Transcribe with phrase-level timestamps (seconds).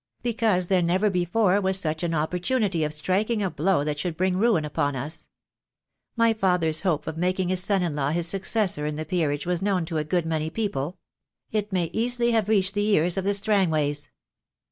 [0.23, 4.35] "Because there never before was such an opportunity of striking a blow that should bring
[4.35, 5.27] ruin upon us.
[6.15, 9.61] My father's hope of making his son in law his successor in the peerage was
[9.61, 10.97] known to a good many people.
[11.51, 14.09] It may easily have reached the ears of the Strangways."